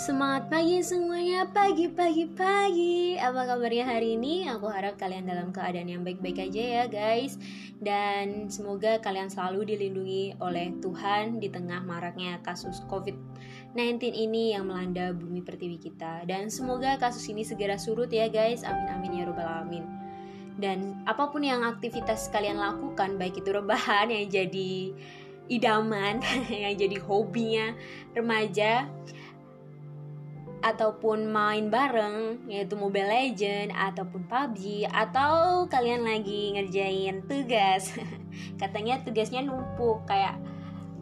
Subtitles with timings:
[0.00, 3.20] Semangat pagi semuanya, pagi pagi pagi.
[3.20, 4.48] Apa kabarnya hari ini?
[4.48, 7.36] Aku harap kalian dalam keadaan yang baik-baik aja ya guys.
[7.76, 15.12] Dan semoga kalian selalu dilindungi oleh Tuhan di tengah maraknya kasus COVID-19 ini yang melanda
[15.12, 16.24] bumi pertiwi kita.
[16.24, 18.64] Dan semoga kasus ini segera surut ya guys.
[18.64, 19.84] Amin amin ya robbal alamin.
[20.56, 24.96] Dan apa pun yang aktivitas kalian lakukan, baik itu rebahan yang jadi
[25.52, 27.76] idaman, yang jadi hobinya
[28.16, 28.88] remaja,
[30.60, 37.96] ataupun main bareng yaitu Mobile Legend ataupun PUBG atau kalian lagi ngerjain tugas.
[38.60, 40.36] Katanya tugasnya numpuk kayak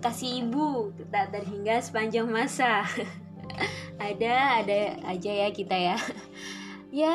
[0.00, 2.86] kasih ibu tak terhingga sepanjang masa.
[4.00, 5.98] Ada ada aja ya kita ya.
[6.90, 7.14] Ya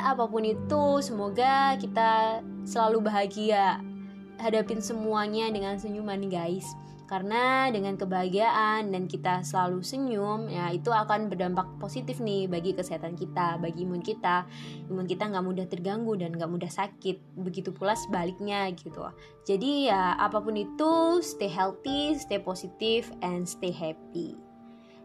[0.00, 3.76] apa pun itu semoga kita selalu bahagia.
[4.40, 6.64] Hadapin semuanya dengan senyuman guys
[7.10, 13.18] karena dengan kebahagiaan dan kita selalu senyum ya itu akan berdampak positif nih bagi kesehatan
[13.18, 14.46] kita bagi imun kita.
[14.86, 17.18] Imun kita nggak mudah terganggu dan nggak mudah sakit.
[17.34, 19.02] Begitu pula sebaliknya gitu.
[19.42, 24.38] Jadi ya apa pun itu stay healthy stay positif and stay happy.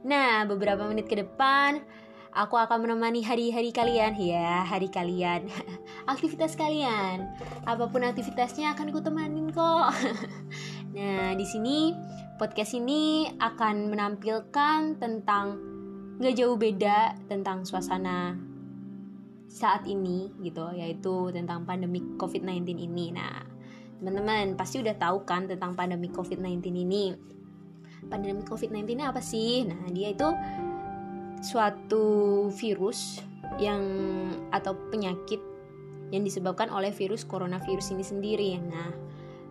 [0.05, 1.81] Nah beberapa menit ke depan
[2.35, 4.13] aku akan menemani hari-hari kalian.
[4.21, 5.49] Ya hari kalian.
[6.11, 7.33] Aktivitas kalian.
[7.65, 9.89] Apa pun aktivitasnya akan ku temanin kok
[10.95, 11.91] Nah, di sini
[12.39, 15.59] podcast ini akan menampilkan tentang
[16.15, 18.39] nggak jauh beda tentang suasana
[19.51, 23.11] saat ini gitu, yaitu tentang pandemi COVID-19 ini.
[23.11, 23.43] Nah,
[23.99, 27.11] teman-teman pasti udah tahu kan tentang pandemi COVID-19 ini.
[28.07, 29.67] Pandemi COVID-19 ini apa sih?
[29.67, 30.31] Nah, dia itu
[31.43, 33.19] suatu virus
[33.59, 33.83] yang
[34.55, 35.43] atau penyakit
[36.15, 38.49] yang disebabkan oleh virus coronavirus ini sendiri.
[38.63, 39.04] Nah,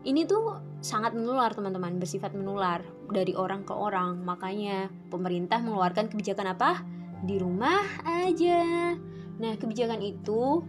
[0.05, 1.97] ini tuh sangat menular teman-teman.
[1.97, 4.21] Bersifat menular dari orang ke orang.
[4.23, 6.85] Makanya pemerintah mengeluarkan kebijakan apa?
[7.25, 8.95] Di rumah aja.
[9.41, 10.63] Nah kebijakan itu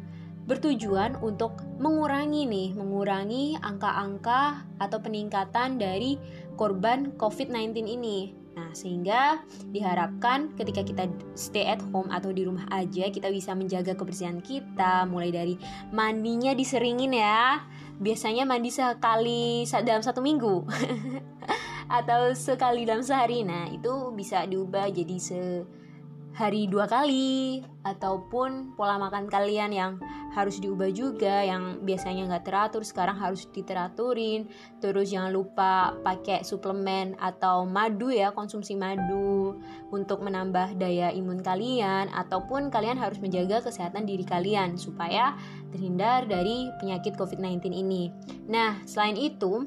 [0.45, 6.21] bertujuan untuk mengurangi nih mengurangi angka-angka atau peningkatan dari
[6.53, 8.45] korban COVID-19 ini.
[8.55, 9.43] Nah, sehingga
[9.75, 15.03] diharapkan ketika kita stay at home atau di rumah aja, kita bisa menjaga kebersihan kita,
[15.11, 15.59] mulai dari
[15.91, 17.59] mandinya diseringin ya.
[17.95, 20.65] Biasanya mandi sekali dalam satu minggu.
[21.89, 23.45] atau sekali dalam sehari.
[23.45, 25.41] Nah, itu bisa diubah jadi se
[26.35, 29.93] hari dua kali ataupun pola makan kalian yang
[30.35, 34.51] harus diubah juga yang biasanya nggak teratur sekarang harus diteraturin.
[34.83, 39.55] Terus jangan lupa pakai suplemen atau madu ya konsumsi madu
[39.95, 45.39] untuk menambah daya imun kalian ataupun kalian harus menjaga kesehatan diri kalian supaya
[45.71, 48.11] terhindar dari penyakit COVID-19 ini.
[48.51, 49.63] Nah selain itu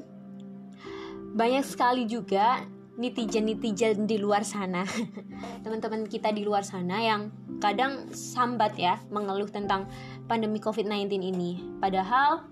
[1.33, 2.61] banyak sekali juga
[2.99, 4.83] netizen-netizen di luar sana.
[5.63, 7.31] Teman-teman kita di luar sana yang
[7.63, 9.87] kadang sambat ya mengeluh tentang
[10.27, 11.63] pandemi COVID-19 ini.
[11.79, 12.43] Padahal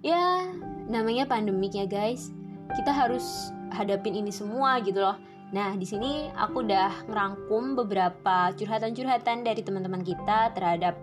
[0.00, 0.48] ya
[0.88, 2.32] namanya pandemik ya guys.
[2.72, 5.20] Kita harus hadapin ini semua gitu loh.
[5.50, 10.94] Nah, di sini aku udah ngerangkum beberapa curhatan-curhatan dari teman-teman kita terhadap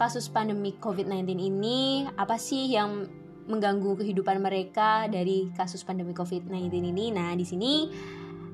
[0.00, 2.08] kasus pandemi COVID-19 ini.
[2.16, 3.04] Apa sih yang
[3.46, 7.14] mengganggu kehidupan mereka dari kasus pandemi COVID-19 ini.
[7.14, 7.88] Nah, di sini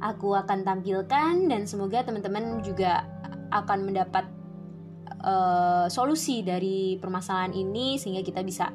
[0.04, 3.04] aku akan tampilkan dan semoga teman-teman juga
[3.52, 4.24] akan mendapat
[5.24, 8.72] uh, solusi dari permasalahan ini sehingga kita bisa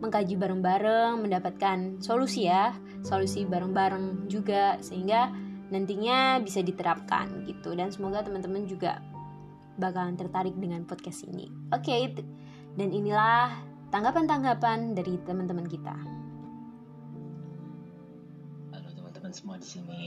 [0.00, 2.72] mengkaji bareng-bareng, mendapatkan solusi ya,
[3.04, 5.28] solusi bareng-bareng juga sehingga
[5.70, 8.98] nantinya bisa diterapkan gitu dan semoga teman-teman juga
[9.78, 11.46] bakalan tertarik dengan podcast ini.
[11.70, 12.00] Oke, okay,
[12.74, 15.94] dan inilah tanggapan-tanggapan dari teman-teman kita.
[18.70, 20.04] Halo teman-teman semua di sini.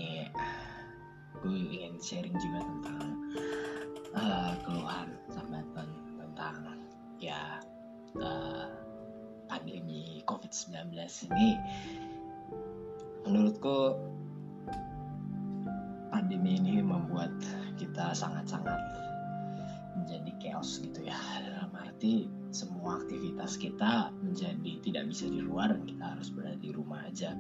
[1.43, 3.07] Gue ingin sharing juga tentang
[4.15, 6.55] uh, keluhan sambatan tentang
[7.19, 7.59] ya
[8.23, 8.71] uh,
[9.51, 10.95] pandemi COVID-19
[11.35, 11.59] ini.
[13.27, 13.99] Menurutku
[16.07, 17.35] pandemi ini membuat
[17.75, 18.79] kita sangat-sangat
[19.97, 21.17] menjadi chaos gitu ya.
[21.43, 26.71] Dalam arti semua aktivitas kita menjadi tidak bisa di luar dan kita harus berada di
[26.73, 27.33] rumah aja.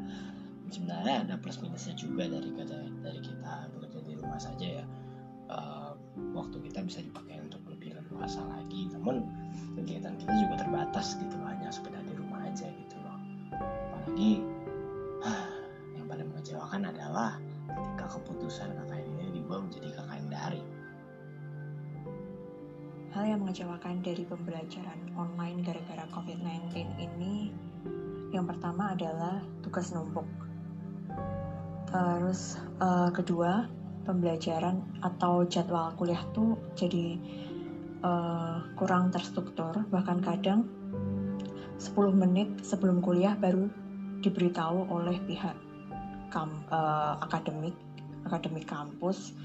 [0.73, 4.85] Sebenarnya ada plus minusnya juga dari kata dari kita bekerja di rumah saja ya.
[5.51, 5.93] Uh,
[6.33, 9.27] waktu kita bisa dipakai untuk lebih leluasa lagi namun
[9.75, 13.19] kegiatan kita juga terbatas gitu hanya sekedar di rumah aja gitu loh.
[13.53, 14.52] Apalagi
[23.43, 27.51] mengecewakan dari pembelajaran online gara-gara COVID-19 ini
[28.31, 30.23] yang pertama adalah tugas numpuk.
[31.91, 33.67] Terus uh, kedua,
[34.07, 37.19] pembelajaran atau jadwal kuliah tuh jadi
[37.99, 40.63] uh, kurang terstruktur bahkan kadang
[41.77, 43.67] 10 menit sebelum kuliah baru
[44.23, 45.59] diberitahu oleh pihak
[46.31, 47.75] kam, uh, akademik
[48.23, 49.35] akademik kampus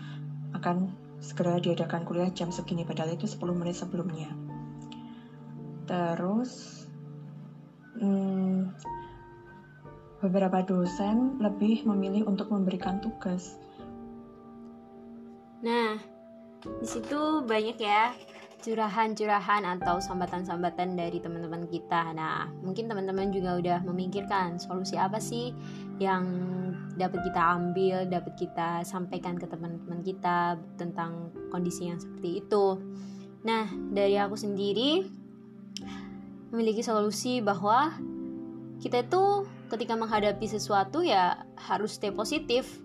[0.55, 4.31] akan segera diadakan kuliah jam segini padahal itu 10 menit sebelumnya
[5.89, 6.85] terus
[7.97, 8.77] hmm,
[10.19, 13.55] beberapa dosen lebih memilih untuk memberikan tugas.
[15.63, 15.99] Nah,
[16.63, 18.15] di situ banyak ya
[18.59, 22.11] curahan-curahan atau sambatan-sambatan dari teman-teman kita.
[22.15, 25.55] Nah, mungkin teman-teman juga udah memikirkan solusi apa sih
[25.99, 26.25] yang
[26.99, 32.79] dapat kita ambil, dapat kita sampaikan ke teman-teman kita tentang kondisi yang seperti itu.
[33.47, 35.07] Nah, dari aku sendiri
[36.51, 37.95] memiliki solusi bahwa
[38.79, 42.81] kita itu ketika menghadapi sesuatu ya harus stay positif.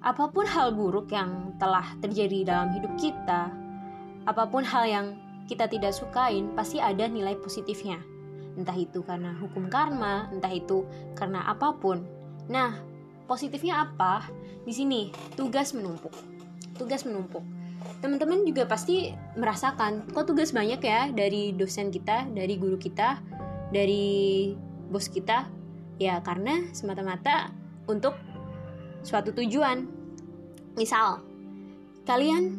[0.00, 3.52] Apa pun hal buruk yang telah terjadi dalam hidup kita,
[4.24, 5.06] apa pun hal yang
[5.44, 8.00] kita tidak sukain, pasti ada nilai positifnya.
[8.56, 10.88] Entah itu karena hukum karma, entah itu
[11.18, 12.19] karena apa pun.
[12.50, 12.74] Nah,
[13.30, 14.26] positifnya apa?
[14.66, 16.12] Di sini tugas menumpuk.
[16.74, 17.46] Tugas menumpuk.
[18.02, 23.22] Teman-teman juga pasti merasakan kok tugas banyak ya dari dosen kita, dari guru kita,
[23.72, 24.52] dari
[24.90, 25.60] bos kita
[26.00, 27.52] Ya, karena semata-mata
[27.84, 28.16] untuk
[29.04, 29.84] suatu tujuan.
[30.72, 31.20] Misal,
[32.08, 32.56] kalian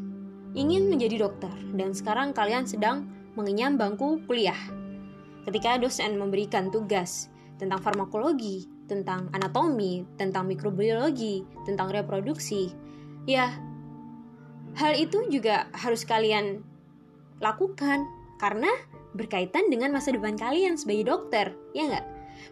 [0.54, 4.58] ingin menjadi dokter dan sekarang kalian sedang mengenyam bangku kuliah.
[5.50, 12.76] Ketika dosen memberikan tugas tentang farmakologi, tentang anatomi, tentang mikrobiologi, tentang reproduksi,
[13.24, 13.56] ya
[14.76, 16.60] hal itu juga harus kalian
[17.40, 18.04] lakukan
[18.44, 18.68] karena
[19.16, 22.06] berkaitan dengan masa depan kalian sebagai dokter, ya nggak?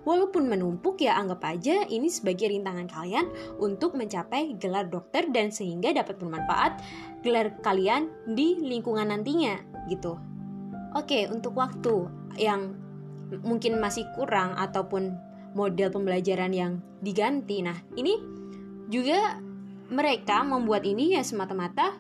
[0.08, 3.28] Walaupun menumpuk ya anggap aja ini sebagai rintangan kalian
[3.60, 6.80] untuk mencapai gelar dokter dan sehingga dapat bermanfaat
[7.26, 9.60] gelar kalian di lingkungan nantinya
[9.92, 10.16] gitu.
[10.94, 12.06] Oke, untuk waktu
[12.38, 12.78] yang
[13.42, 17.62] mungkin masih kurang ataupun model pembelajaran yang diganti.
[17.66, 18.18] Nah, ini
[18.90, 19.38] juga
[19.90, 21.98] mereka membuat ini ya semata-mata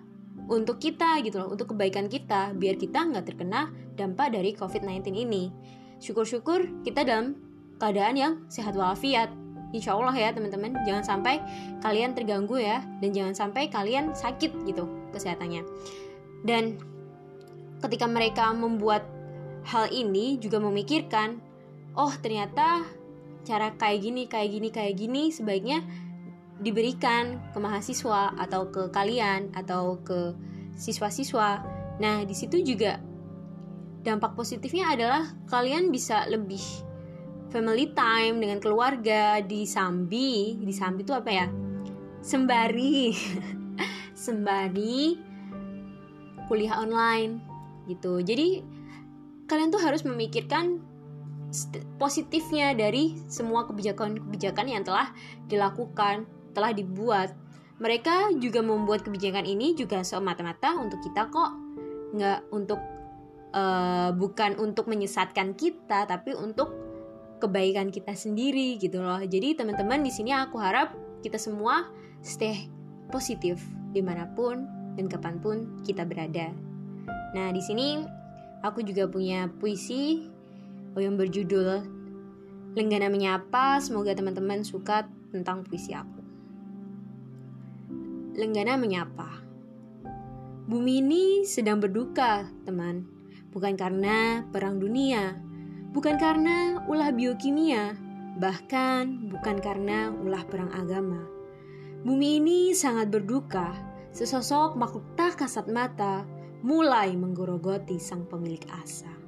[0.49, 5.53] untuk kita gitu loh, untuk kebaikan kita, biar kita nggak terkena dampak dari COVID-19 ini.
[6.01, 7.37] Syukur-syukur kita dalam
[7.77, 9.29] keadaan yang sehat walafiat.
[9.69, 11.37] Insya Allah ya teman-teman, jangan sampai
[11.85, 15.61] kalian terganggu ya, dan jangan sampai kalian sakit gitu kesehatannya.
[16.41, 16.81] Dan
[17.85, 19.05] ketika mereka membuat
[19.69, 21.37] hal ini juga memikirkan,
[21.93, 22.81] oh ternyata
[23.49, 25.81] cara kayak gini, kayak gini, kayak gini sebaiknya
[26.61, 30.37] diberikan ke mahasiswa atau ke kalian atau ke
[30.77, 31.65] siswa-siswa.
[31.97, 33.01] Nah, di situ juga
[34.05, 36.61] dampak positifnya adalah kalian bisa lebih
[37.49, 40.61] family time dengan keluarga di Sambi.
[40.61, 41.47] Di Sambi itu apa ya?
[42.21, 43.17] Sembari.
[44.29, 45.17] Sembari
[46.45, 47.41] kuliah online
[47.89, 48.21] gitu.
[48.21, 48.61] Jadi
[49.49, 50.81] kalian tuh harus memikirkan
[51.97, 55.09] positifnya dari semua kebijakan-kebijakan yang telah
[55.49, 57.33] dilakukan telah dibuat
[57.79, 61.51] mereka juga membuat kebijakan ini juga semata-mata untuk kita kok
[62.13, 62.79] nggak untuk
[63.55, 66.75] uh, bukan untuk menyesatkan kita tapi untuk
[67.39, 69.23] kebaikan kita sendiri gitu loh.
[69.23, 70.91] Jadi teman-teman di sini aku harap
[71.23, 71.87] kita semua
[72.19, 72.67] stay
[73.07, 73.63] positif
[73.95, 74.67] di mana pun
[74.99, 76.51] dan kapan pun kita berada.
[77.31, 78.03] Nah di sini
[78.59, 80.27] aku juga punya puisi
[80.97, 81.85] yang berjudul
[82.73, 83.77] Lenggana Menyapa.
[83.77, 86.21] Semoga teman-teman suka tentang puisi aku.
[88.33, 89.29] Lenggana Menyapa.
[90.69, 93.05] Bumi ini sedang berduka, teman.
[93.49, 95.33] Bukan karena perang dunia,
[95.93, 97.97] bukan karena ulah biokimia,
[98.37, 101.25] bahkan bukan karena ulah perang agama.
[102.05, 103.73] Bumi ini sangat berduka,
[104.15, 106.23] sesosok makhluk tak kasat mata
[106.63, 109.18] mulai menggorogoti sang pemilik asa.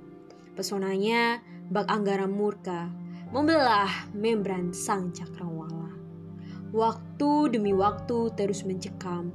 [0.61, 1.41] Pesonanya
[1.73, 2.85] bak anggara murka
[3.33, 5.89] membelah membran sang cakrawala.
[6.69, 9.33] Waktu demi waktu terus mencekam,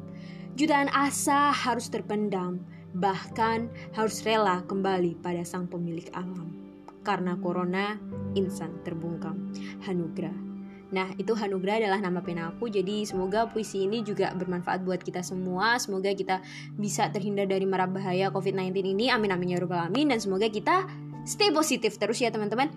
[0.54, 2.62] jutaan asa harus terpendam,
[2.94, 6.54] bahkan harus rela kembali pada sang pemilik alam
[7.02, 7.98] karena corona
[8.38, 9.50] insan terbungkam
[9.82, 10.46] Hanugra
[10.86, 12.70] Nah, itu Hanugra adalah nama pena aku.
[12.70, 15.82] Jadi, semoga puisi ini juga bermanfaat buat kita semua.
[15.82, 16.38] Semoga kita
[16.78, 19.10] bisa terhindar dari mara bahaya COVID-19 ini.
[19.10, 20.86] Amin amin ya rabbal alamin dan semoga kita
[21.26, 22.70] stay positif terus ya, teman-teman.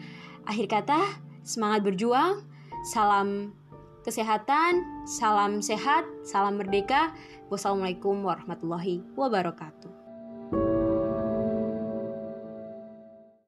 [0.49, 0.99] Akhir kata,
[1.45, 2.41] semangat berjuang.
[2.89, 3.53] Salam
[4.03, 7.13] kesehatan, salam sehat, salam merdeka.
[7.53, 9.98] Wassalamualaikum warahmatullahi wabarakatuh.